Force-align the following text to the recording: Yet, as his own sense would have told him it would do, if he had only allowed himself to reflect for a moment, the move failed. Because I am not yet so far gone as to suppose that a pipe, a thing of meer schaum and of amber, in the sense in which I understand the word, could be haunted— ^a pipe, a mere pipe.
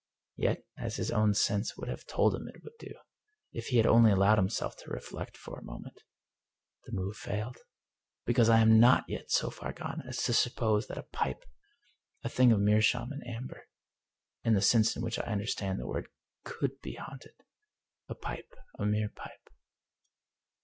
Yet, 0.35 0.63
as 0.79 0.95
his 0.95 1.11
own 1.11 1.35
sense 1.35 1.77
would 1.77 1.87
have 1.87 2.07
told 2.07 2.33
him 2.33 2.47
it 2.47 2.63
would 2.63 2.73
do, 2.79 2.91
if 3.53 3.67
he 3.67 3.77
had 3.77 3.85
only 3.85 4.09
allowed 4.11 4.39
himself 4.39 4.75
to 4.77 4.89
reflect 4.89 5.37
for 5.37 5.59
a 5.59 5.63
moment, 5.63 6.01
the 6.85 6.91
move 6.91 7.15
failed. 7.15 7.57
Because 8.25 8.49
I 8.49 8.61
am 8.61 8.79
not 8.79 9.05
yet 9.07 9.29
so 9.29 9.51
far 9.51 9.71
gone 9.73 10.01
as 10.07 10.17
to 10.23 10.33
suppose 10.33 10.87
that 10.87 10.97
a 10.97 11.03
pipe, 11.03 11.43
a 12.23 12.29
thing 12.29 12.51
of 12.51 12.59
meer 12.59 12.79
schaum 12.81 13.11
and 13.11 13.21
of 13.21 13.27
amber, 13.27 13.67
in 14.43 14.55
the 14.55 14.59
sense 14.61 14.95
in 14.95 15.03
which 15.03 15.19
I 15.19 15.25
understand 15.25 15.79
the 15.79 15.85
word, 15.85 16.07
could 16.43 16.81
be 16.81 16.95
haunted— 16.95 17.35
^a 18.09 18.19
pipe, 18.19 18.51
a 18.79 18.87
mere 18.87 19.09
pipe. 19.09 19.51